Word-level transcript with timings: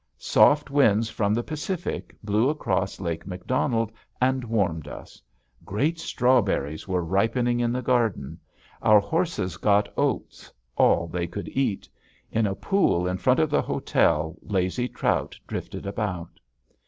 Soft 0.17 0.71
winds 0.71 1.11
from 1.11 1.31
the 1.35 1.43
Pacific 1.43 2.17
blew 2.23 2.49
across 2.49 2.99
Lake 2.99 3.27
Macdonald 3.27 3.91
and 4.19 4.43
warmed 4.43 4.87
us. 4.87 5.21
Great 5.63 5.99
strawberries 5.99 6.87
were 6.87 7.03
ripening 7.05 7.59
in 7.59 7.71
the 7.71 7.83
garden. 7.83 8.39
Our 8.81 8.99
horses 8.99 9.57
got 9.57 9.93
oats, 9.95 10.51
all 10.75 11.05
they 11.05 11.27
could 11.27 11.49
eat. 11.49 11.87
In 12.31 12.47
a 12.47 12.55
pool 12.55 13.05
in 13.05 13.19
front 13.19 13.39
of 13.39 13.51
the 13.51 13.61
hotel 13.61 14.35
lazy 14.41 14.87
trout 14.87 15.37
drifted 15.45 15.85
about. 15.85 16.39